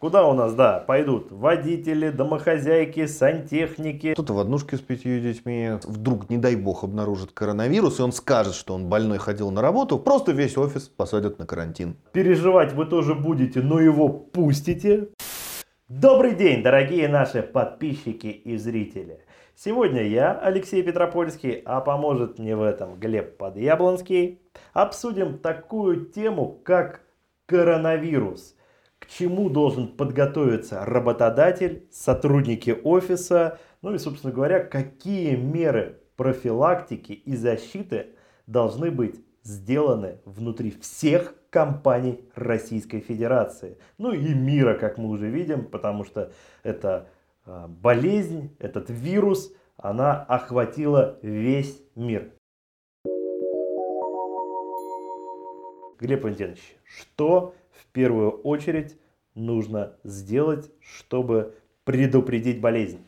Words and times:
Куда 0.00 0.26
у 0.26 0.32
нас, 0.32 0.54
да, 0.54 0.78
пойдут 0.78 1.30
водители, 1.30 2.08
домохозяйки, 2.08 3.04
сантехники. 3.04 4.14
Кто-то 4.14 4.32
в 4.32 4.38
однушке 4.38 4.78
с 4.78 4.80
пятью 4.80 5.20
детьми 5.20 5.72
вдруг, 5.82 6.30
не 6.30 6.38
дай 6.38 6.56
бог, 6.56 6.84
обнаружит 6.84 7.32
коронавирус, 7.32 8.00
и 8.00 8.02
он 8.02 8.12
скажет, 8.12 8.54
что 8.54 8.72
он 8.72 8.88
больной 8.88 9.18
ходил 9.18 9.50
на 9.50 9.60
работу, 9.60 9.98
просто 9.98 10.32
весь 10.32 10.56
офис 10.56 10.88
посадят 10.88 11.38
на 11.38 11.44
карантин. 11.44 11.98
Переживать 12.12 12.72
вы 12.72 12.86
тоже 12.86 13.14
будете, 13.14 13.60
но 13.60 13.78
его 13.78 14.08
пустите. 14.08 15.08
Добрый 15.88 16.34
день, 16.34 16.62
дорогие 16.62 17.06
наши 17.06 17.42
подписчики 17.42 18.28
и 18.28 18.56
зрители. 18.56 19.20
Сегодня 19.54 20.02
я, 20.08 20.32
Алексей 20.32 20.82
Петропольский, 20.82 21.60
а 21.66 21.82
поможет 21.82 22.38
мне 22.38 22.56
в 22.56 22.62
этом 22.62 22.98
Глеб 22.98 23.36
Подъяблонский. 23.36 24.40
Обсудим 24.72 25.36
такую 25.36 26.06
тему, 26.06 26.58
как 26.64 27.02
коронавирус– 27.44 28.54
к 29.00 29.06
чему 29.06 29.50
должен 29.50 29.88
подготовиться 29.88 30.84
работодатель, 30.84 31.88
сотрудники 31.90 32.78
офиса, 32.84 33.58
ну 33.82 33.94
и, 33.94 33.98
собственно 33.98 34.32
говоря, 34.32 34.60
какие 34.60 35.34
меры 35.34 35.98
профилактики 36.16 37.12
и 37.12 37.34
защиты 37.34 38.14
должны 38.46 38.90
быть 38.90 39.16
сделаны 39.42 40.20
внутри 40.24 40.70
всех 40.70 41.34
компаний 41.48 42.20
Российской 42.34 43.00
Федерации. 43.00 43.78
Ну 43.98 44.12
и 44.12 44.34
мира, 44.34 44.74
как 44.74 44.98
мы 44.98 45.08
уже 45.08 45.28
видим, 45.28 45.64
потому 45.64 46.04
что 46.04 46.30
эта 46.62 47.08
а, 47.46 47.66
болезнь, 47.68 48.54
этот 48.58 48.90
вирус, 48.90 49.52
она 49.76 50.22
охватила 50.22 51.18
весь 51.22 51.82
мир. 51.94 52.32
Глеб 55.98 56.22
Валентинович, 56.22 56.76
что 56.84 57.54
первую 57.92 58.30
очередь 58.30 58.98
нужно 59.34 59.92
сделать, 60.04 60.70
чтобы 60.80 61.54
предупредить 61.84 62.60
болезнь? 62.60 63.00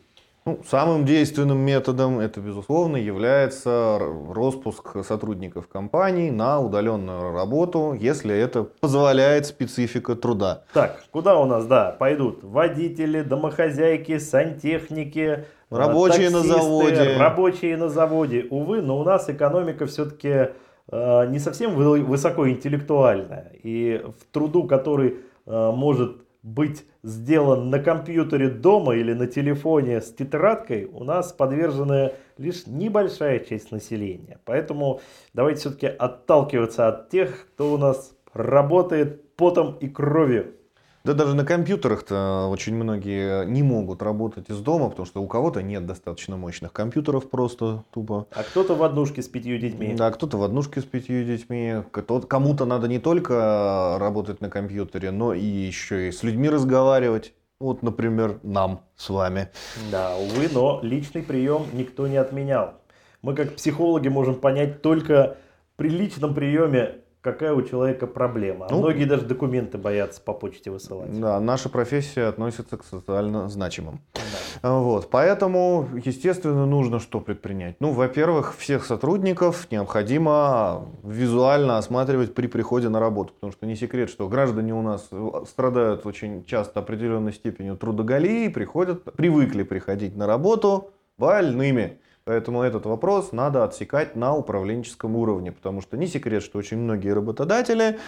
Ну, 0.45 0.58
самым 0.68 1.05
действенным 1.05 1.58
методом 1.58 2.19
это, 2.19 2.41
безусловно, 2.41 2.97
является 2.97 4.00
распуск 4.34 4.97
сотрудников 5.05 5.69
компании 5.69 6.30
на 6.30 6.58
удаленную 6.58 7.33
работу, 7.33 7.97
если 7.97 8.36
это 8.36 8.64
позволяет 8.64 9.47
специфика 9.47 10.16
труда. 10.16 10.64
Так, 10.72 11.05
куда 11.12 11.38
у 11.38 11.44
нас, 11.44 11.66
да, 11.66 11.94
пойдут 11.97 12.42
водители, 12.42 13.22
домохозяйки, 13.22 14.19
сантехники, 14.19 15.44
рабочие 15.70 16.28
таксисты, 16.30 16.48
на 16.48 16.55
заводе. 16.55 17.16
Рабочие 17.16 17.77
на 17.77 17.88
заводе. 17.88 18.47
Увы, 18.50 18.83
но 18.83 18.98
у 18.98 19.05
нас 19.05 19.30
экономика 19.30 19.86
все-таки 19.86 20.28
Э, 20.28 20.50
не 20.91 21.38
совсем 21.38 21.75
высокоинтеллектуальная. 21.75 23.52
И 23.62 24.02
в 24.19 24.25
труду, 24.33 24.64
который 24.64 25.19
э, 25.47 25.70
может 25.75 26.22
быть 26.42 26.84
сделан 27.02 27.70
на 27.70 27.78
компьютере 27.78 28.48
дома 28.48 28.97
или 28.97 29.12
на 29.12 29.27
телефоне 29.27 30.00
с 30.00 30.12
тетрадкой, 30.12 30.86
у 30.86 31.05
нас 31.05 31.33
подвержена 31.33 32.12
лишь 32.36 32.66
небольшая 32.66 33.38
часть 33.38 33.70
населения. 33.70 34.41
Поэтому 34.44 35.00
давайте 35.34 35.60
все-таки 35.60 35.86
отталкиваться 35.86 36.88
от 36.88 37.10
тех, 37.10 37.47
кто 37.55 37.72
у 37.72 37.78
нас 37.78 38.16
работает 38.33 39.36
потом 39.36 39.77
и 39.77 39.88
кровью. 39.88 40.55
Да 41.05 41.14
даже 41.14 41.34
на 41.34 41.45
компьютерах-то 41.45 42.47
очень 42.48 42.77
многие 42.77 43.45
не 43.47 43.64
могут 43.64 44.03
работать 44.03 44.48
из 44.48 44.58
дома, 44.61 44.89
потому 44.89 45.05
что 45.05 45.20
у 45.20 45.27
кого-то 45.27 45.61
нет 45.61 45.84
достаточно 45.84 46.36
мощных 46.36 46.72
компьютеров 46.72 47.28
просто 47.28 47.83
тупо. 47.91 48.28
А 48.31 48.44
кто-то 48.44 48.77
в 48.77 48.84
однушке 48.84 49.20
с 49.20 49.27
пятью 49.27 49.59
детьми. 49.59 49.94
Да, 49.94 50.12
кто-то 50.12 50.36
в 50.36 50.44
однушке 50.44 50.81
с 50.81 50.84
пятью 50.84 51.25
детьми. 51.25 51.83
Кому-то 52.28 52.67
надо 52.67 52.86
не 52.86 53.00
только 53.00 53.97
работать 53.98 54.41
на 54.41 54.48
компьютере, 54.48 55.11
но 55.11 55.34
и 55.34 55.44
еще 55.44 56.09
и 56.09 56.12
с 56.12 56.22
людьми 56.22 56.48
разговаривать. 56.48 57.34
Вот, 57.59 57.83
например, 57.83 58.39
нам 58.44 58.83
с 58.97 59.11
вами. 59.11 59.48
Да, 59.91 60.16
увы, 60.16 60.48
но 60.53 60.78
личный 60.83 61.22
прием 61.22 61.66
никто 61.72 62.06
не 62.06 62.16
отменял. 62.16 62.75
Мы 63.22 63.34
как 63.34 63.56
психологи 63.56 64.09
можем 64.09 64.37
понять 64.37 64.82
только 64.82 65.37
при 65.76 65.88
личном 65.88 66.34
приеме 66.34 67.01
какая 67.22 67.55
у 67.55 67.62
человека 67.62 68.06
проблема. 68.06 68.66
А 68.66 68.72
ну, 68.72 68.81
многие 68.81 69.05
даже 69.05 69.25
документы 69.25 69.78
боятся 69.78 70.21
по 70.21 70.34
почте 70.34 70.71
высылать. 70.71 71.19
Да, 71.19 71.41
наша 71.41 71.69
профессия 71.69 72.25
относится 72.25 72.77
к 72.77 72.84
социально 72.84 73.49
значимым. 73.49 74.00
Да. 74.62 74.72
Вот, 74.72 75.09
поэтому, 75.09 75.88
естественно, 76.05 76.66
нужно 76.66 76.99
что 76.99 77.21
предпринять? 77.21 77.77
Ну, 77.81 77.93
во-первых, 77.93 78.55
всех 78.56 78.84
сотрудников 78.84 79.69
необходимо 79.71 80.88
визуально 81.05 81.78
осматривать 81.78 82.34
при 82.34 82.49
приходе 82.49 82.88
на 82.88 83.00
работу, 83.00 83.32
потому 83.34 83.53
что 83.53 83.66
не 83.66 83.77
секрет, 83.77 84.11
что 84.11 84.28
граждане 84.28 84.75
у 84.75 84.82
нас 84.82 85.09
страдают 85.49 86.05
очень 86.05 86.44
часто 86.44 86.81
определенной 86.81 87.32
степенью 87.32 87.77
трудоголии, 87.77 88.49
приходят, 88.49 89.05
привыкли 89.05 89.62
приходить 89.62 90.16
на 90.16 90.27
работу 90.27 90.91
больными. 91.19 92.00
Поэтому 92.25 92.62
этот 92.62 92.87
вопрос 92.87 93.33
надо 93.33 93.65
отсекать 93.65 94.15
на 94.15 94.37
управленческом 94.37 95.16
уровне, 95.16 95.50
потому 95.50 95.81
что 95.81 95.97
не 95.97 96.06
секрет, 96.06 96.43
что 96.43 96.59
очень 96.59 96.78
многие 96.78 97.12
работодатели 97.12 97.99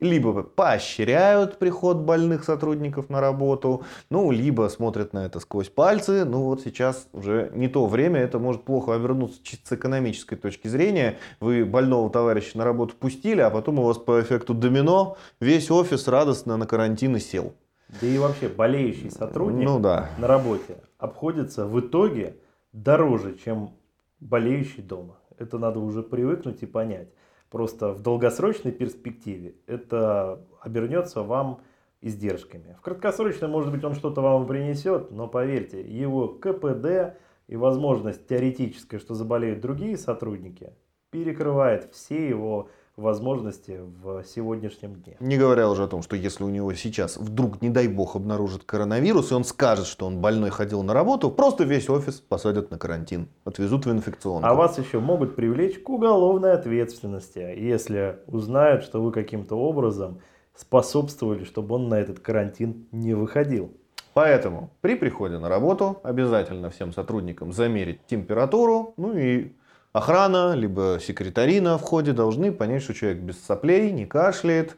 либо 0.00 0.42
поощряют 0.42 1.58
приход 1.58 1.98
больных 1.98 2.44
сотрудников 2.44 3.10
на 3.10 3.20
работу, 3.20 3.84
ну, 4.10 4.30
либо 4.30 4.68
смотрят 4.68 5.12
на 5.12 5.24
это 5.24 5.38
сквозь 5.40 5.68
пальцы. 5.68 6.24
Ну, 6.24 6.44
вот 6.44 6.62
сейчас 6.62 7.06
уже 7.12 7.50
не 7.54 7.68
то 7.68 7.86
время, 7.86 8.20
это 8.20 8.38
может 8.38 8.64
плохо 8.64 8.94
обернуться 8.94 9.38
чисто 9.42 9.68
с 9.68 9.72
экономической 9.72 10.36
точки 10.36 10.66
зрения. 10.68 11.18
Вы 11.40 11.64
больного 11.64 12.10
товарища 12.10 12.58
на 12.58 12.64
работу 12.64 12.94
пустили, 12.98 13.40
а 13.40 13.50
потом 13.50 13.78
у 13.78 13.84
вас 13.84 13.98
по 13.98 14.20
эффекту 14.20 14.54
домино 14.54 15.16
весь 15.40 15.70
офис 15.70 16.08
радостно 16.08 16.56
на 16.56 16.66
карантин 16.66 17.16
и 17.16 17.20
сел. 17.20 17.54
Да 18.00 18.06
и 18.06 18.18
вообще 18.18 18.48
болеющий 18.48 19.10
сотрудник 19.10 19.64
ну, 19.64 19.80
да. 19.80 20.10
на 20.18 20.26
работе 20.26 20.76
обходится 20.98 21.66
в 21.66 21.80
итоге 21.80 22.36
дороже, 22.72 23.36
чем 23.36 23.76
болеющий 24.20 24.82
дома. 24.82 25.18
Это 25.38 25.58
надо 25.58 25.80
уже 25.80 26.02
привыкнуть 26.02 26.62
и 26.62 26.66
понять. 26.66 27.08
Просто 27.50 27.92
в 27.92 28.00
долгосрочной 28.00 28.72
перспективе 28.72 29.54
это 29.66 30.44
обернется 30.60 31.22
вам 31.22 31.60
издержками. 32.00 32.76
В 32.78 32.82
краткосрочной, 32.82 33.48
может 33.48 33.72
быть, 33.72 33.84
он 33.84 33.94
что-то 33.94 34.20
вам 34.20 34.46
принесет, 34.46 35.10
но 35.10 35.26
поверьте, 35.28 35.80
его 35.80 36.28
КПД 36.28 37.18
и 37.46 37.56
возможность 37.56 38.26
теоретическая, 38.26 38.98
что 38.98 39.14
заболеют 39.14 39.60
другие 39.60 39.96
сотрудники, 39.96 40.74
перекрывает 41.10 41.92
все 41.92 42.28
его 42.28 42.68
возможности 42.98 43.80
в 44.02 44.24
сегодняшнем 44.24 44.94
дне. 44.96 45.16
Не 45.20 45.38
говоря 45.38 45.70
уже 45.70 45.84
о 45.84 45.86
том, 45.86 46.02
что 46.02 46.16
если 46.16 46.44
у 46.44 46.48
него 46.48 46.74
сейчас 46.74 47.16
вдруг, 47.16 47.62
не 47.62 47.70
дай 47.70 47.88
бог, 47.88 48.16
обнаружит 48.16 48.64
коронавирус, 48.64 49.30
и 49.30 49.34
он 49.34 49.44
скажет, 49.44 49.86
что 49.86 50.06
он 50.06 50.20
больной 50.20 50.50
ходил 50.50 50.82
на 50.82 50.92
работу, 50.92 51.30
просто 51.30 51.64
весь 51.64 51.88
офис 51.88 52.20
посадят 52.20 52.70
на 52.70 52.78
карантин, 52.78 53.28
отвезут 53.44 53.86
в 53.86 53.90
инфекционную. 53.90 54.50
А 54.50 54.54
вас 54.54 54.78
еще 54.78 54.98
могут 54.98 55.36
привлечь 55.36 55.78
к 55.78 55.88
уголовной 55.88 56.52
ответственности, 56.52 57.38
если 57.38 58.18
узнают, 58.26 58.82
что 58.82 59.00
вы 59.00 59.12
каким-то 59.12 59.56
образом 59.56 60.20
способствовали, 60.54 61.44
чтобы 61.44 61.76
он 61.76 61.88
на 61.88 61.94
этот 61.94 62.18
карантин 62.18 62.88
не 62.90 63.14
выходил. 63.14 63.72
Поэтому 64.14 64.70
при 64.80 64.96
приходе 64.96 65.38
на 65.38 65.48
работу 65.48 66.00
обязательно 66.02 66.70
всем 66.70 66.92
сотрудникам 66.92 67.52
замерить 67.52 68.04
температуру, 68.06 68.94
ну 68.96 69.16
и 69.16 69.52
охрана, 69.92 70.54
либо 70.54 70.98
секретари 71.00 71.60
на 71.60 71.78
входе 71.78 72.12
должны 72.12 72.52
понять, 72.52 72.82
что 72.82 72.94
человек 72.94 73.20
без 73.20 73.42
соплей, 73.42 73.90
не 73.92 74.06
кашляет, 74.06 74.76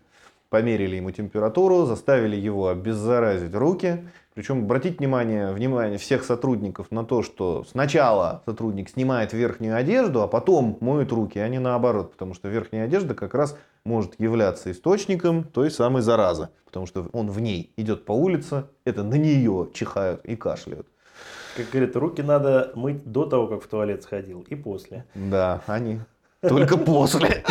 померили 0.50 0.96
ему 0.96 1.10
температуру, 1.10 1.86
заставили 1.86 2.36
его 2.36 2.68
обеззаразить 2.68 3.54
руки. 3.54 4.06
Причем 4.34 4.62
обратить 4.62 5.00
внимание, 5.00 5.52
внимание 5.52 5.98
всех 5.98 6.24
сотрудников 6.24 6.90
на 6.90 7.04
то, 7.04 7.22
что 7.22 7.64
сначала 7.68 8.42
сотрудник 8.46 8.88
снимает 8.88 9.32
верхнюю 9.32 9.76
одежду, 9.76 10.22
а 10.22 10.28
потом 10.28 10.78
моет 10.80 11.12
руки, 11.12 11.38
а 11.38 11.48
не 11.48 11.58
наоборот. 11.58 12.12
Потому 12.12 12.34
что 12.34 12.48
верхняя 12.48 12.84
одежда 12.84 13.14
как 13.14 13.34
раз 13.34 13.56
может 13.84 14.18
являться 14.20 14.70
источником 14.70 15.44
той 15.44 15.70
самой 15.70 16.02
заразы. 16.02 16.48
Потому 16.64 16.86
что 16.86 17.08
он 17.12 17.28
в 17.28 17.40
ней 17.40 17.72
идет 17.76 18.04
по 18.04 18.12
улице, 18.12 18.64
это 18.84 19.02
на 19.02 19.16
нее 19.16 19.68
чихают 19.74 20.24
и 20.24 20.36
кашляют. 20.36 20.86
Как 21.56 21.70
говорят, 21.70 21.96
руки 21.96 22.22
надо 22.22 22.72
мыть 22.74 23.04
до 23.04 23.26
того, 23.26 23.46
как 23.46 23.62
в 23.62 23.66
туалет 23.66 24.02
сходил, 24.02 24.44
и 24.48 24.54
после. 24.54 25.04
Да, 25.14 25.62
они 25.66 26.00
только 26.40 26.76
после. 26.78 27.44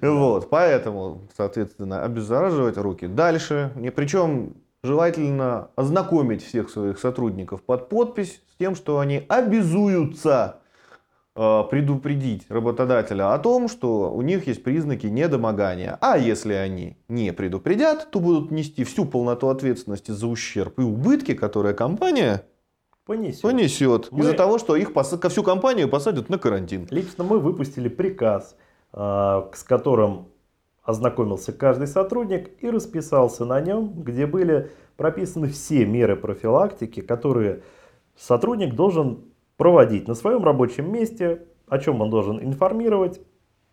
Вот, 0.00 0.50
поэтому, 0.50 1.22
соответственно, 1.36 2.02
обеззараживать 2.02 2.76
руки. 2.76 3.06
Дальше, 3.06 3.72
причем 3.94 4.54
желательно 4.82 5.70
ознакомить 5.76 6.44
всех 6.44 6.70
своих 6.70 6.98
сотрудников 6.98 7.62
под 7.62 7.88
подпись 7.88 8.42
с 8.52 8.56
тем, 8.58 8.74
что 8.74 8.98
они 8.98 9.24
обязуются 9.28 10.60
э, 11.34 11.62
предупредить 11.70 12.46
работодателя 12.48 13.34
о 13.34 13.38
том, 13.38 13.68
что 13.68 14.12
у 14.12 14.22
них 14.22 14.46
есть 14.46 14.62
признаки 14.62 15.06
недомогания. 15.06 15.98
А 16.00 16.18
если 16.18 16.54
они 16.54 16.96
не 17.08 17.32
предупредят, 17.32 18.10
то 18.10 18.20
будут 18.20 18.50
нести 18.50 18.84
всю 18.84 19.04
полноту 19.04 19.48
ответственности 19.48 20.12
за 20.12 20.26
ущерб 20.28 20.78
и 20.78 20.82
убытки, 20.82 21.34
которые 21.34 21.74
компания 21.74 22.44
понесет. 23.06 23.42
Понесет. 23.42 24.08
Мы... 24.10 24.20
Из-за 24.20 24.34
того, 24.34 24.58
что 24.58 24.76
их 24.76 24.92
пос... 24.92 25.18
всю 25.28 25.42
компанию 25.42 25.88
посадят 25.88 26.28
на 26.28 26.38
карантин. 26.38 26.86
Лично 26.90 27.24
мы 27.24 27.38
выпустили 27.38 27.88
приказ, 27.88 28.56
а, 28.92 29.48
с 29.54 29.62
которым 29.62 30.28
ознакомился 30.82 31.52
каждый 31.52 31.86
сотрудник 31.86 32.50
и 32.60 32.70
расписался 32.70 33.44
на 33.44 33.60
нем, 33.60 34.02
где 34.02 34.26
были 34.26 34.70
прописаны 34.96 35.48
все 35.48 35.84
меры 35.84 36.16
профилактики, 36.16 37.00
которые 37.00 37.62
сотрудник 38.16 38.74
должен 38.74 39.24
проводить 39.56 40.06
на 40.06 40.14
своем 40.14 40.44
рабочем 40.44 40.92
месте, 40.92 41.46
о 41.68 41.78
чем 41.78 42.00
он 42.00 42.10
должен 42.10 42.38
информировать, 42.42 43.20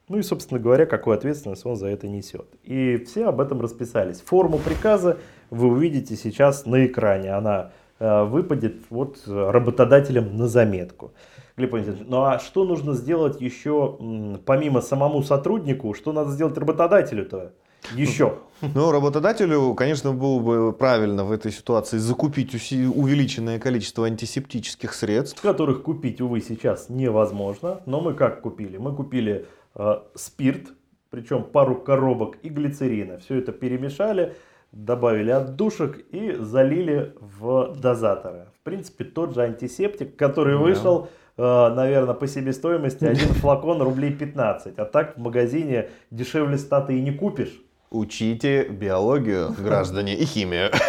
ну 0.09 0.17
и, 0.17 0.21
собственно 0.21 0.59
говоря, 0.59 0.85
какую 0.85 1.15
ответственность 1.15 1.65
он 1.65 1.75
за 1.75 1.87
это 1.87 2.07
несет. 2.07 2.47
И 2.63 2.97
все 3.05 3.25
об 3.27 3.39
этом 3.39 3.61
расписались. 3.61 4.21
Форму 4.21 4.57
приказа 4.57 5.17
вы 5.49 5.67
увидите 5.67 6.15
сейчас 6.15 6.65
на 6.65 6.85
экране. 6.85 7.33
Она 7.33 7.71
выпадет 8.03 8.75
вот 8.89 9.19
работодателям 9.25 10.35
на 10.35 10.47
заметку. 10.47 11.13
Глеб 11.55 11.71
Валентинович, 11.71 12.05
ну 12.07 12.23
а 12.23 12.39
что 12.39 12.65
нужно 12.65 12.93
сделать 12.93 13.39
еще, 13.39 13.97
помимо 14.45 14.81
самому 14.81 15.23
сотруднику, 15.23 15.93
что 15.93 16.11
надо 16.11 16.31
сделать 16.31 16.57
работодателю-то? 16.57 17.53
Еще. 17.95 18.39
Ну, 18.61 18.91
работодателю, 18.91 19.73
конечно, 19.73 20.13
было 20.13 20.39
бы 20.39 20.73
правильно 20.73 21.25
в 21.25 21.31
этой 21.31 21.51
ситуации 21.51 21.97
закупить 21.97 22.53
увеличенное 22.53 23.59
количество 23.59 24.05
антисептических 24.05 24.93
средств. 24.93 25.41
Которых 25.41 25.83
купить, 25.83 26.21
увы, 26.21 26.39
сейчас 26.41 26.87
невозможно. 26.89 27.81
Но 27.85 27.99
мы 27.99 28.13
как 28.13 28.41
купили? 28.41 28.77
Мы 28.77 28.95
купили 28.95 29.47
э, 29.75 29.95
спирт, 30.15 30.69
причем 31.09 31.43
пару 31.43 31.75
коробок 31.75 32.37
и 32.41 32.49
глицерина. 32.49 33.17
Все 33.17 33.35
это 33.39 33.51
перемешали, 33.51 34.33
добавили 34.73 35.29
отдушек 35.29 36.03
и 36.11 36.35
залили 36.39 37.13
в 37.19 37.75
дозаторы. 37.79 38.47
В 38.59 38.63
принципе, 38.63 39.03
тот 39.05 39.33
же 39.35 39.43
антисептик, 39.43 40.15
который 40.15 40.57
вышел, 40.57 41.09
э, 41.37 41.41
наверное, 41.41 42.15
по 42.15 42.27
себестоимости 42.27 43.05
один 43.05 43.29
флакон 43.29 43.81
рублей 43.81 44.11
15. 44.11 44.79
А 44.79 44.85
так 44.85 45.15
в 45.15 45.21
магазине 45.21 45.89
дешевле 46.09 46.57
100 46.57 46.81
ты 46.81 46.97
и 46.97 47.01
не 47.01 47.11
купишь. 47.11 47.61
Учите 47.93 48.63
биологию, 48.63 49.55
граждане, 49.57 50.15
и 50.15 50.25
химию. 50.25 50.71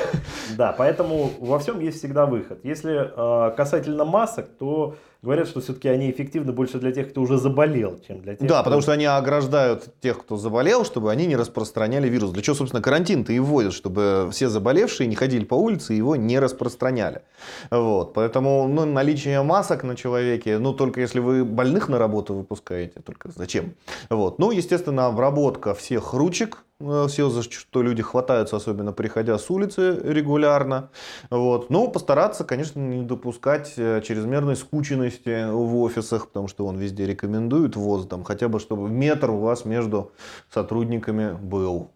Да, 0.56 0.74
поэтому 0.76 1.30
во 1.40 1.58
всем 1.58 1.80
есть 1.80 1.98
всегда 1.98 2.26
выход. 2.26 2.60
Если 2.64 2.92
э, 2.94 3.56
касательно 3.56 4.04
масок, 4.04 4.46
то 4.58 4.94
говорят, 5.24 5.48
что 5.48 5.60
все-таки 5.60 5.88
они 5.88 6.10
эффективны 6.10 6.52
больше 6.52 6.78
для 6.78 6.92
тех, 6.92 7.10
кто 7.10 7.22
уже 7.22 7.38
заболел, 7.38 7.98
чем 8.06 8.20
для 8.20 8.36
тех, 8.36 8.46
Да, 8.46 8.56
кто... 8.56 8.64
потому 8.64 8.82
что 8.82 8.92
они 8.92 9.06
ограждают 9.06 9.86
тех, 10.00 10.20
кто 10.20 10.36
заболел, 10.36 10.84
чтобы 10.84 11.10
они 11.10 11.26
не 11.26 11.36
распространяли 11.36 12.08
вирус. 12.08 12.30
Для 12.30 12.42
чего, 12.42 12.54
собственно, 12.54 12.82
карантин-то 12.82 13.32
и 13.32 13.38
вводят, 13.38 13.72
чтобы 13.72 14.28
все 14.30 14.48
заболевшие 14.48 15.06
не 15.06 15.16
ходили 15.16 15.44
по 15.44 15.54
улице 15.54 15.94
и 15.94 15.96
его 15.96 16.14
не 16.14 16.38
распространяли. 16.38 17.22
Вот, 17.70 18.12
поэтому 18.14 18.68
ну, 18.68 18.84
наличие 18.84 19.42
масок 19.42 19.82
на 19.82 19.96
человеке, 19.96 20.58
ну, 20.58 20.74
только 20.74 21.00
если 21.00 21.20
вы 21.20 21.44
больных 21.44 21.88
на 21.88 21.98
работу 21.98 22.34
выпускаете, 22.34 23.00
только 23.00 23.30
зачем? 23.34 23.74
Вот. 24.10 24.38
Ну, 24.38 24.50
естественно, 24.50 25.06
обработка 25.06 25.74
всех 25.74 26.12
ручек, 26.12 26.64
все, 27.08 27.28
за 27.30 27.42
что 27.42 27.82
люди 27.82 28.02
хватаются, 28.02 28.56
особенно 28.56 28.92
приходя 28.92 29.38
с 29.38 29.50
улицы 29.50 30.00
регулярно. 30.02 30.90
Вот. 31.30 31.70
Но 31.70 31.88
постараться, 31.88 32.44
конечно, 32.44 32.80
не 32.80 33.02
допускать 33.02 33.74
э, 33.76 34.00
чрезмерной 34.02 34.56
скученности 34.56 35.50
в 35.50 35.76
офисах, 35.76 36.28
потому 36.28 36.48
что 36.48 36.66
он 36.66 36.76
везде 36.76 37.06
рекомендует 37.06 37.76
ВОЗ, 37.76 38.06
там, 38.06 38.24
хотя 38.24 38.48
бы 38.48 38.60
чтобы 38.60 38.88
метр 38.88 39.30
у 39.30 39.38
вас 39.38 39.64
между 39.64 40.12
сотрудниками 40.50 41.32
был. 41.32 41.90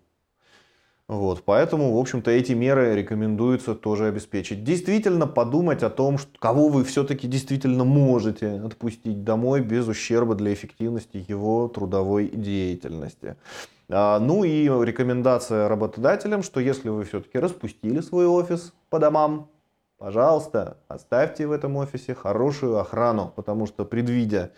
Вот, 1.08 1.43
поэтому, 1.46 1.94
в 1.94 1.99
общем-то, 1.99 2.31
эти 2.31 2.52
меры 2.52 2.94
рекомендуется 2.94 3.75
тоже 3.75 4.08
обеспечить. 4.08 4.62
Действительно 4.62 5.26
подумать 5.26 5.82
о 5.82 5.88
том, 5.88 6.19
что, 6.19 6.38
кого 6.38 6.69
вы 6.69 6.84
все-таки 6.84 7.26
действительно 7.26 7.84
можете 7.84 8.60
отпустить 8.60 9.25
домой 9.25 9.62
без 9.62 9.88
ущерба 9.88 10.34
для 10.34 10.52
эффективности 10.52 11.25
его 11.26 11.69
трудовой 11.69 12.28
деятельности. 12.28 13.37
А, 13.88 14.19
ну 14.19 14.44
и 14.44 14.64
рекомендация 14.64 15.66
работодателям, 15.66 16.43
что 16.43 16.60
если 16.60 16.90
вы 16.90 17.05
все-таки 17.05 17.38
распустили 17.38 18.02
свой 18.02 18.26
офис 18.26 18.75
по 18.90 18.99
домам, 18.99 19.50
пожалуйста, 19.96 20.76
оставьте 20.88 21.46
в 21.46 21.52
этом 21.52 21.76
офисе 21.76 22.14
хорошую 22.14 22.76
охрану, 22.76 23.32
потому 23.34 23.66
что 23.66 23.87
предвидя 23.87 24.52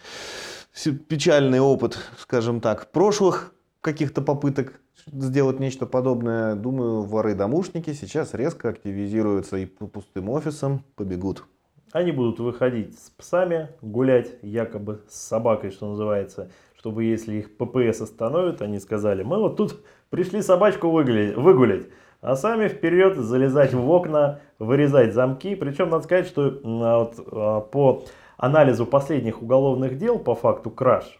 печальный 1.09 1.61
опыт, 1.61 1.97
скажем 2.19 2.61
так, 2.61 2.91
прошлых 2.91 3.55
каких-то 3.81 4.21
попыток 4.21 4.81
сделать 5.07 5.61
нечто 5.61 5.87
подобное, 5.87 6.55
думаю, 6.55 7.03
воры-домушники 7.03 7.93
сейчас 7.93 8.35
резко 8.35 8.69
активизируются 8.69 9.57
и 9.57 9.67
по 9.67 9.87
пустым 9.87 10.29
офисам 10.31 10.85
побегут. 10.97 11.45
Они 11.93 12.13
будут 12.13 12.39
выходить 12.39 12.99
с 12.99 13.11
псами, 13.11 13.71
гулять 13.83 14.31
якобы 14.43 15.01
с 15.09 15.17
собакой, 15.17 15.71
что 15.71 15.91
называется, 15.91 16.51
чтобы 16.79 17.05
если 17.05 17.35
их 17.35 17.57
ППС 17.57 18.01
остановят, 18.01 18.63
они 18.63 18.79
сказали, 18.79 19.23
мы 19.23 19.39
вот 19.39 19.57
тут 19.57 19.85
пришли 20.09 20.41
собачку 20.41 20.89
выгулять, 20.89 21.87
а 22.21 22.37
сами 22.37 22.69
вперед 22.69 23.17
залезать 23.17 23.75
в 23.75 23.91
окна, 23.91 24.41
вырезать 24.59 25.15
замки. 25.15 25.55
Причем 25.55 25.91
надо 25.91 26.05
сказать, 26.05 26.27
что 26.27 26.61
а, 26.65 26.99
вот, 26.99 27.15
а, 27.33 27.61
по 27.61 28.05
анализу 28.37 28.87
последних 28.87 29.43
уголовных 29.43 29.99
дел 29.99 30.19
по 30.19 30.35
факту 30.35 30.71
краж 30.71 31.20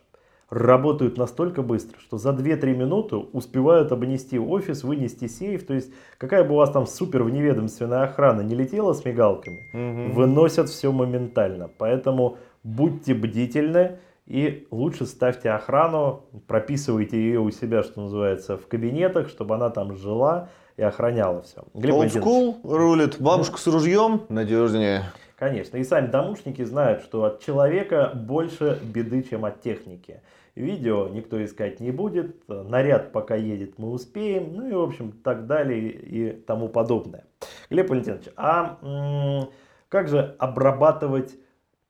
работают 0.51 1.17
настолько 1.17 1.63
быстро, 1.63 1.99
что 2.01 2.19
за 2.19 2.31
2-3 2.31 2.75
минуты 2.77 3.17
успевают 3.17 3.93
обнести 3.93 4.39
офис, 4.39 4.83
вынести 4.85 5.29
сейф. 5.29 5.65
То 5.67 5.75
есть 5.75 5.93
какая 6.19 6.45
бы 6.45 6.55
у 6.55 6.57
вас 6.57 6.71
там 6.71 6.87
супер 6.87 7.23
вневедомственная 7.23 8.03
охрана 8.03 8.43
не 8.43 8.55
летела 8.55 8.93
с 8.93 9.05
мигалками, 9.05 9.61
угу. 9.73 10.13
выносят 10.13 10.69
все 10.69 10.93
моментально. 10.93 11.71
Поэтому 11.79 12.37
будьте 12.65 13.15
бдительны. 13.15 13.99
И 14.27 14.69
лучше 14.71 15.07
ставьте 15.07 15.51
охрану, 15.51 16.23
прописывайте 16.47 17.17
ее 17.17 17.41
у 17.41 17.51
себя, 17.51 17.83
что 17.83 18.03
называется, 18.03 18.57
в 18.57 18.69
кабинетах, 18.69 19.29
чтобы 19.29 19.57
она 19.57 19.71
там 19.71 19.97
жила 19.97 20.51
и 20.77 20.83
охраняла 20.83 21.43
все. 21.43 21.65
School 21.75 22.61
рулит, 22.63 23.21
бабушка 23.21 23.59
с 23.59 23.67
ружьем 23.67 24.23
надежнее. 24.29 25.03
Конечно, 25.37 25.79
и 25.79 25.85
сами 25.85 26.07
домушники 26.07 26.63
знают, 26.63 27.03
что 27.03 27.25
от 27.25 27.41
человека 27.41 28.13
больше 28.15 28.79
беды, 28.83 29.23
чем 29.23 29.45
от 29.47 29.63
техники. 29.63 30.21
Видео 30.55 31.09
никто 31.09 31.43
искать 31.45 31.81
не 31.81 31.91
будет, 31.91 32.49
наряд 32.49 33.13
пока 33.13 33.37
едет 33.37 33.79
мы 33.79 33.91
успеем, 33.91 34.55
ну 34.55 34.69
и 34.69 34.73
в 34.73 34.81
общем 34.81 35.13
так 35.13 35.47
далее 35.47 35.91
и 35.91 36.33
тому 36.33 36.69
подобное. 36.69 37.25
Глеб 37.71 37.89
Валентинович, 37.89 38.29
а 38.37 39.49
как 39.89 40.09
же 40.09 40.35
обрабатывать 40.39 41.37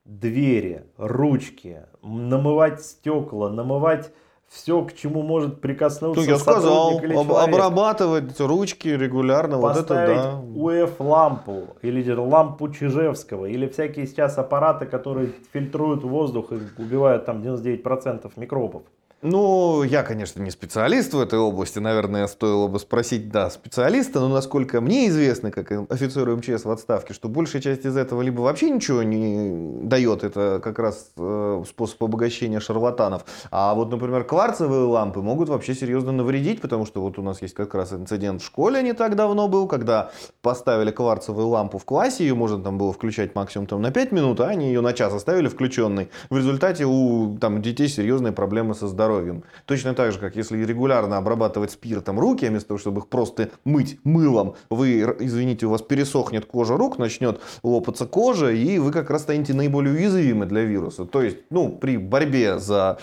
двери, 0.05 0.85
ручки, 0.97 1.87
намывать 2.03 2.83
стекла, 2.83 3.51
намывать 3.51 4.13
все, 4.51 4.83
к 4.83 4.95
чему 4.95 5.23
может 5.23 5.61
прикоснуться 5.61 6.21
ну, 6.21 6.27
я 6.27 6.37
сказал, 6.37 6.99
или 6.99 7.15
об, 7.15 7.33
обрабатывать 7.33 8.39
ручки 8.41 8.89
регулярно, 8.89 9.61
Поставить 9.61 9.89
вот 9.89 9.97
это 9.97 10.15
да. 10.15 10.39
УФ-лампу 10.39 11.77
или 11.83 12.13
лампу 12.13 12.69
Чижевского, 12.69 13.47
или 13.47 13.69
всякие 13.69 14.09
сейчас 14.09 14.39
аппараты, 14.39 14.87
которые 14.87 15.31
фильтруют 15.53 16.03
воздух 16.03 16.51
и 16.51 16.57
убивают 16.83 17.27
там 17.27 17.43
99% 17.43 18.33
микробов. 18.35 18.83
Ну, 19.23 19.83
я, 19.83 20.03
конечно, 20.03 20.41
не 20.41 20.51
специалист 20.51 21.13
в 21.13 21.21
этой 21.21 21.39
области. 21.39 21.79
Наверное, 21.79 22.27
стоило 22.27 22.69
бы 22.69 22.79
спросить, 22.79 23.31
да, 23.31 23.51
специалиста. 23.51 24.19
Но 24.19 24.29
насколько 24.29 24.81
мне 24.81 25.09
известно, 25.09 25.51
как 25.51 25.71
офицеру 25.91 26.39
МЧС 26.39 26.65
в 26.65 26.71
отставке, 26.71 27.13
что 27.13 27.29
большая 27.29 27.61
часть 27.61 27.85
из 27.85 27.99
этого 27.99 28.23
либо 28.23 28.41
вообще 28.41 28.71
ничего 28.71 29.03
не 29.03 29.83
дает, 29.87 30.25
это 30.25 30.59
как 30.65 30.79
раз 30.79 31.11
э, 31.19 31.63
способ 31.69 32.03
обогащения 32.03 32.61
шарлатанов. 32.61 33.27
А 33.51 33.75
вот, 33.75 33.91
например, 33.91 34.25
кварцевые 34.25 34.85
лампы 34.85 35.21
могут 35.21 35.51
вообще 35.51 35.75
серьезно 35.75 36.13
навредить, 36.13 36.63
потому 36.63 36.87
что 36.87 37.03
вот 37.03 37.19
у 37.19 37.23
нас 37.23 37.43
есть 37.43 37.53
как 37.53 37.75
раз 37.75 37.93
инцидент 37.93 38.41
в 38.41 38.47
школе 38.47 38.83
не 38.83 38.95
так 38.95 39.17
давно 39.17 39.49
был, 39.49 39.67
когда 39.67 40.13
поставили 40.41 40.93
кварцевую 40.93 41.49
лампу 41.49 41.77
в 41.77 41.85
классе, 41.85 42.25
ее 42.25 42.35
можно 42.35 42.63
там 42.63 42.79
было 42.79 42.95
включать 42.95 43.35
максимум 43.35 43.67
там, 43.67 43.83
на 43.83 43.91
5 43.91 44.13
минут, 44.13 44.41
а 44.41 44.47
они 44.47 44.69
ее 44.69 44.81
на 44.81 44.95
час 44.95 45.13
оставили 45.13 45.49
включенной. 45.49 46.09
В 46.31 46.39
результате 46.39 46.87
у 46.87 47.37
там, 47.39 47.61
детей 47.61 47.89
серьезные 47.89 48.33
проблемы 48.33 48.75
со 48.75 48.89
здоровьем 48.89 49.10
здоровьем. 49.11 49.43
Точно 49.67 49.95
так 49.95 50.13
же, 50.13 50.19
как 50.19 50.37
если 50.37 50.65
регулярно 50.65 51.17
обрабатывать 51.17 51.73
спиртом 51.73 52.19
руки, 52.19 52.47
вместо 52.47 52.69
того, 52.69 52.79
чтобы 52.79 53.01
их 53.01 53.09
просто 53.09 53.51
мыть 53.65 53.99
мылом, 54.05 54.55
вы, 54.71 55.01
извините, 55.21 55.67
у 55.67 55.71
вас 55.71 55.83
пересохнет 55.83 56.47
кожа 56.47 56.77
рук, 56.77 56.99
начнет 56.99 57.41
лопаться 57.63 58.07
кожа, 58.07 58.51
и 58.51 58.79
вы 58.79 58.93
как 58.93 59.11
раз 59.11 59.23
станете 59.23 59.55
наиболее 59.55 59.95
уязвимы 59.95 60.47
для 60.47 60.63
вируса. 60.63 61.05
То 61.05 61.23
есть, 61.23 61.39
ну, 61.51 61.71
при 61.71 61.97
борьбе, 61.97 62.59
за, 62.59 62.99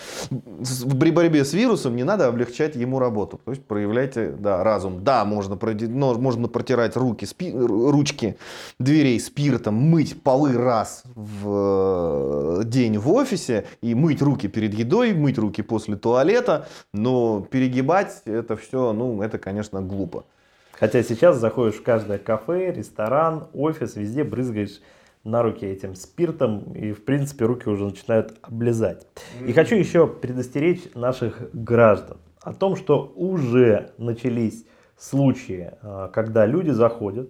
при 1.00 1.10
борьбе 1.10 1.44
с 1.44 1.52
вирусом 1.52 1.96
не 1.96 2.04
надо 2.04 2.26
облегчать 2.26 2.76
ему 2.76 2.98
работу. 2.98 3.40
То 3.44 3.52
есть, 3.52 3.64
проявляйте, 3.64 4.34
да, 4.38 4.64
разум. 4.64 5.04
Да, 5.04 5.24
можно, 5.24 5.58
но, 5.62 6.14
можно 6.14 6.48
протирать 6.48 6.96
руки, 6.96 7.26
спи, 7.26 7.52
ручки 7.52 8.36
дверей 8.78 9.20
спиртом, 9.20 9.74
мыть 9.74 10.22
полы 10.22 10.52
раз 10.52 11.02
в 11.14 12.60
э, 12.60 12.64
день 12.64 12.98
в 12.98 13.12
офисе 13.12 13.64
и 13.82 13.94
мыть 13.94 14.22
руки 14.22 14.48
перед 14.48 14.74
едой, 14.74 15.12
мыть 15.12 15.38
руки 15.38 15.62
после 15.62 15.97
туалета, 15.98 16.68
но 16.92 17.46
перегибать 17.50 18.22
это 18.24 18.56
все, 18.56 18.92
ну, 18.92 19.22
это, 19.22 19.38
конечно, 19.38 19.82
глупо. 19.82 20.24
Хотя 20.72 21.02
сейчас 21.02 21.38
заходишь 21.38 21.76
в 21.76 21.82
каждое 21.82 22.18
кафе, 22.18 22.72
ресторан, 22.72 23.48
офис, 23.52 23.96
везде 23.96 24.22
брызгаешь 24.24 24.80
на 25.24 25.42
руки 25.42 25.66
этим 25.66 25.94
спиртом, 25.94 26.72
и, 26.74 26.92
в 26.92 27.04
принципе, 27.04 27.44
руки 27.44 27.68
уже 27.68 27.84
начинают 27.84 28.36
облизать. 28.42 29.06
И 29.46 29.52
хочу 29.52 29.74
еще 29.74 30.06
предостеречь 30.06 30.84
наших 30.94 31.52
граждан 31.52 32.18
о 32.40 32.54
том, 32.54 32.76
что 32.76 33.12
уже 33.16 33.90
начались 33.98 34.64
случаи, 34.96 35.72
а, 35.82 36.08
когда 36.08 36.46
люди 36.46 36.70
заходят 36.70 37.28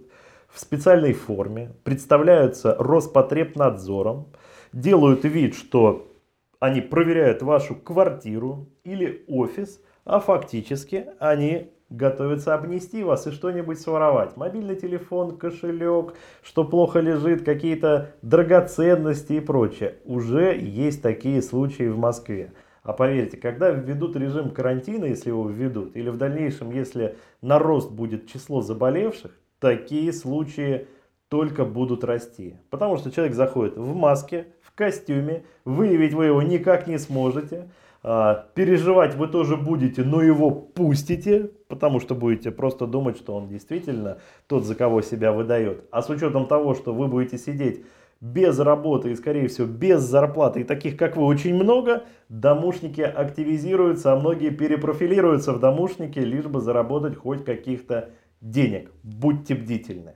в 0.49 0.61
специальной 0.61 1.13
форме, 1.13 1.73
представляются 1.85 2.75
Роспотребнадзором, 2.79 4.29
делают 4.73 5.25
вид, 5.25 5.55
что 5.55 6.09
они 6.61 6.81
проверяют 6.81 7.43
вашу 7.43 7.75
квартиру 7.75 8.69
или 8.85 9.25
офис, 9.29 9.81
а 10.05 10.21
фактически 10.21 11.07
они 11.19 11.71
готовятся 11.91 12.55
обнести 12.55 13.03
вас 13.03 13.27
и 13.27 13.31
что-нибудь 13.31 13.81
своровать. 13.81 14.37
Мобильный 14.37 14.77
телефон, 14.77 15.39
кошелек, 15.39 16.15
что 16.43 16.65
плохо 16.65 17.01
лежит, 17.01 17.45
какие-то 17.45 18.15
драгоценности 18.23 19.35
и 19.35 19.41
прочее. 19.41 19.97
Уже 20.05 20.57
есть 20.59 21.03
такие 21.03 21.41
случаи 21.43 21.89
в 21.89 21.99
Москве. 21.99 22.53
А 22.83 22.93
поверьте, 22.93 23.37
когда 23.37 23.71
введут 23.71 24.17
режим 24.17 24.51
карантина, 24.51 25.05
если 25.05 25.31
его 25.31 25.49
введут, 25.49 25.97
или 25.97 26.09
в 26.09 26.17
дальнейшем, 26.17 26.71
если 26.71 27.17
нарост 27.43 27.91
будет 27.91 28.27
число 28.27 28.63
заболевших, 28.63 29.33
такие 29.59 30.13
случаи 30.13 30.87
только 31.29 31.65
будут 31.65 32.05
расти. 32.05 32.57
Потому 32.71 32.97
что 32.97 33.11
человек 33.11 33.35
заходит 33.35 33.77
в 33.77 33.95
маске, 33.95 34.47
в 34.63 34.75
костюме, 34.75 35.45
выявить 35.65 36.15
вы 36.15 36.27
его 36.27 36.43
никак 36.43 36.87
не 36.87 36.99
сможете. 36.99 37.69
А, 38.03 38.47
переживать 38.55 39.17
вы 39.17 39.27
тоже 39.27 39.57
будете, 39.57 40.05
но 40.05 40.23
его 40.23 40.51
пустите, 40.51 41.51
потому 41.69 42.01
что 42.01 42.15
будете 42.15 42.51
просто 42.51 42.87
думать, 42.87 43.17
что 43.17 43.35
он 43.35 43.49
действительно 43.49 44.19
тот, 44.47 44.65
за 44.65 44.75
кого 44.75 45.03
себя 45.03 45.33
выдает. 45.33 45.85
А 45.91 46.03
с 46.03 46.09
учетом 46.09 46.47
того, 46.47 46.75
что 46.75 46.95
вы 46.95 47.09
будете 47.09 47.39
сидеть 47.39 47.85
без 48.21 48.59
работы 48.59 49.11
и, 49.11 49.17
скорее 49.17 49.49
всего, 49.49 49.67
без 49.67 50.01
зарплаты, 50.03 50.61
и 50.61 50.65
таких, 50.65 50.97
как 50.97 51.17
вы, 51.17 51.25
очень 51.25 51.55
много, 51.55 52.05
домушники 52.29 53.01
активизируются, 53.01 54.13
а 54.13 54.19
многие 54.19 54.51
перепрофилируются 54.51 55.53
в 55.53 55.61
домушники, 55.61 56.19
лишь 56.19 56.47
бы 56.47 56.61
заработать 56.61 57.17
хоть 57.17 57.45
каких-то 57.45 58.11
денег. 58.41 58.91
Будьте 59.03 59.55
бдительны. 59.55 60.15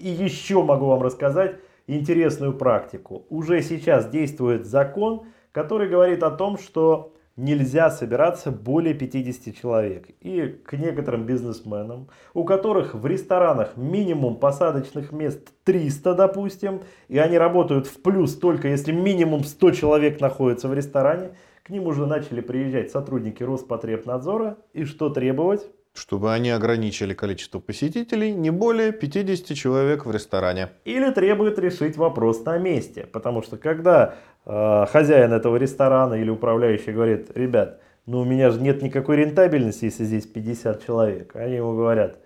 И 0.00 0.08
еще 0.08 0.62
могу 0.62 0.86
вам 0.86 1.02
рассказать 1.02 1.56
интересную 1.86 2.54
практику. 2.54 3.26
Уже 3.28 3.60
сейчас 3.60 4.08
действует 4.08 4.64
закон, 4.64 5.26
который 5.52 5.90
говорит 5.90 6.22
о 6.22 6.30
том, 6.30 6.56
что 6.56 7.12
нельзя 7.36 7.90
собираться 7.90 8.50
более 8.50 8.94
50 8.94 9.54
человек. 9.54 10.08
И 10.20 10.58
к 10.64 10.72
некоторым 10.72 11.26
бизнесменам, 11.26 12.08
у 12.32 12.44
которых 12.44 12.94
в 12.94 13.06
ресторанах 13.06 13.76
минимум 13.76 14.36
посадочных 14.36 15.12
мест 15.12 15.52
300, 15.64 16.14
допустим, 16.14 16.80
и 17.08 17.18
они 17.18 17.36
работают 17.36 17.86
в 17.86 18.00
плюс 18.00 18.34
только 18.36 18.68
если 18.68 18.92
минимум 18.92 19.44
100 19.44 19.70
человек 19.72 20.20
находится 20.20 20.68
в 20.68 20.72
ресторане, 20.72 21.32
к 21.62 21.68
ним 21.68 21.86
уже 21.86 22.06
начали 22.06 22.40
приезжать 22.40 22.90
сотрудники 22.90 23.42
Роспотребнадзора 23.42 24.56
и 24.72 24.84
что 24.84 25.10
требовать? 25.10 25.70
Чтобы 25.92 26.32
они 26.32 26.50
ограничили 26.50 27.14
количество 27.14 27.58
посетителей 27.58 28.32
не 28.32 28.50
более 28.50 28.92
50 28.92 29.56
человек 29.56 30.06
в 30.06 30.10
ресторане. 30.10 30.70
Или 30.84 31.10
требует 31.10 31.58
решить 31.58 31.96
вопрос 31.96 32.44
на 32.44 32.58
месте. 32.58 33.06
Потому 33.06 33.42
что 33.42 33.56
когда 33.56 34.14
э, 34.46 34.86
хозяин 34.88 35.32
этого 35.32 35.56
ресторана 35.56 36.14
или 36.14 36.30
управляющий 36.30 36.92
говорит, 36.92 37.30
ребят, 37.36 37.80
ну 38.06 38.20
у 38.20 38.24
меня 38.24 38.50
же 38.50 38.60
нет 38.60 38.82
никакой 38.82 39.16
рентабельности, 39.16 39.86
если 39.86 40.04
здесь 40.04 40.26
50 40.26 40.86
человек. 40.86 41.36
Они 41.36 41.56
ему 41.56 41.74
говорят, 41.74 42.18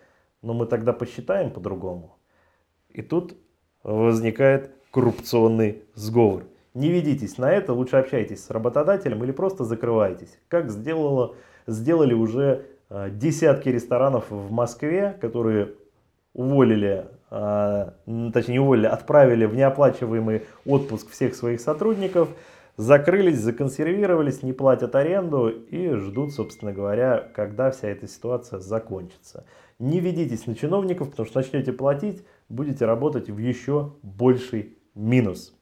ну 0.43 0.53
мы 0.53 0.67
тогда 0.67 0.93
посчитаем 0.93 1.51
по-другому. 1.51 2.19
И 2.91 3.03
тут 3.03 3.35
возникает 3.83 4.71
коррупционный 4.91 5.83
сговор. 5.95 6.45
Не 6.75 6.91
ведитесь 6.91 7.39
на 7.39 7.51
это, 7.51 7.73
лучше 7.73 7.97
общайтесь 7.97 8.45
с 8.45 8.51
работодателем 8.51 9.23
или 9.25 9.33
просто 9.33 9.65
закрывайтесь, 9.65 10.39
как 10.49 10.71
сделало, 10.71 11.37
сделали 11.67 12.15
уже 12.15 12.67
десятки 13.11 13.69
ресторанов 13.69 14.31
в 14.31 14.51
Москве, 14.51 15.17
которые 15.21 15.73
уволили, 16.33 17.07
э, 17.31 17.91
точнее 18.33 18.55
не 18.55 18.61
уволили, 18.61 18.87
отправили 18.87 19.47
в 19.47 19.55
неоплачиваемый 19.55 20.43
отпуск 20.67 21.11
всех 21.11 21.35
своих 21.35 21.61
сотрудников, 21.61 22.29
закрылись, 22.77 23.39
законсервировались, 23.39 24.43
не 24.43 24.53
платят 24.53 24.95
аренду 24.95 25.49
и 25.49 25.95
ждут, 25.95 26.33
собственно 26.33 26.73
говоря, 26.73 27.31
когда 27.35 27.71
вся 27.71 27.89
эта 27.89 28.07
ситуация 28.09 28.59
закончится. 28.59 29.45
Не 29.79 30.01
ведитесь 30.01 30.47
на 30.47 30.55
чиновников, 30.55 31.11
потому 31.11 31.27
что 31.27 31.39
начнете 31.39 31.73
платить, 31.73 32.25
будете 32.49 32.85
работать 32.85 33.31
в 33.31 33.39
еще 33.39 33.95
больший 34.03 34.79
минус. 34.95 35.57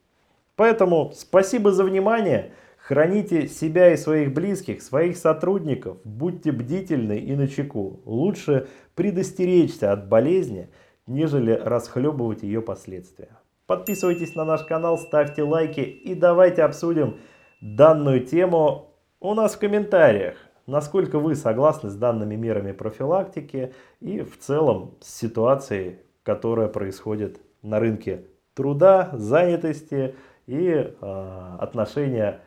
Поэтому 0.56 1.12
спасибо 1.14 1.72
за 1.72 1.84
внимание. 1.84 2.52
Храните 2.92 3.48
себя 3.48 3.94
и 3.94 3.96
своих 3.96 4.34
близких, 4.34 4.82
своих 4.82 5.16
сотрудников, 5.16 5.96
будьте 6.04 6.52
бдительны 6.52 7.16
и 7.18 7.34
начеку. 7.34 8.02
Лучше 8.04 8.68
предостеречься 8.94 9.92
от 9.92 10.10
болезни, 10.10 10.68
нежели 11.06 11.52
расхлебывать 11.52 12.42
ее 12.42 12.60
последствия. 12.60 13.38
Подписывайтесь 13.66 14.34
на 14.34 14.44
наш 14.44 14.64
канал, 14.64 14.98
ставьте 14.98 15.42
лайки 15.42 15.80
и 15.80 16.14
давайте 16.14 16.64
обсудим 16.64 17.16
данную 17.62 18.26
тему 18.26 18.94
у 19.20 19.32
нас 19.32 19.54
в 19.54 19.58
комментариях. 19.58 20.34
Насколько 20.66 21.18
вы 21.18 21.34
согласны 21.34 21.88
с 21.88 21.94
данными 21.94 22.34
мерами 22.34 22.72
профилактики 22.72 23.72
и 24.00 24.20
в 24.20 24.38
целом 24.38 24.98
с 25.00 25.18
ситуацией, 25.18 26.00
которая 26.24 26.68
происходит 26.68 27.40
на 27.62 27.80
рынке 27.80 28.26
труда, 28.52 29.12
занятости 29.14 30.14
и 30.46 30.68
э, 30.68 31.56
отношения 31.58 32.42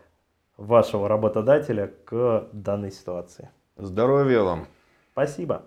вашего 0.57 1.07
работодателя 1.07 1.93
к 2.05 2.47
данной 2.51 2.91
ситуации. 2.91 3.50
Здоровья 3.77 4.41
вам! 4.41 4.67
Спасибо! 5.12 5.63